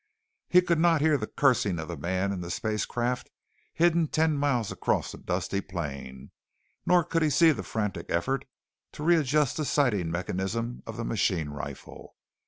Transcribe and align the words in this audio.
He 0.49 0.63
could 0.63 0.79
not 0.79 1.01
hear 1.01 1.15
the 1.15 1.27
cursing 1.27 1.77
of 1.77 1.87
the 1.87 1.95
man 1.95 2.31
in 2.31 2.41
the 2.41 2.49
spacecraft 2.49 3.29
hidden 3.71 4.07
ten 4.07 4.35
miles 4.35 4.71
across 4.71 5.11
the 5.11 5.19
dusty 5.19 5.61
plain, 5.61 6.31
nor 6.87 7.03
could 7.03 7.21
he 7.21 7.29
see 7.29 7.51
the 7.51 7.61
frantic 7.61 8.07
effort 8.09 8.45
to 8.93 9.03
readjust 9.03 9.57
the 9.57 9.63
sighting 9.65 10.09
mechanism 10.09 10.81
of 10.87 10.97
the 10.97 11.05
machine 11.05 11.49
rifle. 11.49 12.15